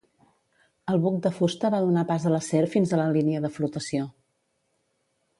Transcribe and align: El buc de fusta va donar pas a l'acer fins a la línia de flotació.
El 0.93 0.95
buc 1.01 1.17
de 1.25 1.31
fusta 1.33 1.69
va 1.75 1.81
donar 1.87 2.05
pas 2.11 2.25
a 2.29 2.31
l'acer 2.35 2.61
fins 2.71 2.93
a 2.93 2.99
la 3.01 3.05
línia 3.17 3.43
de 3.43 3.51
flotació. 3.59 4.07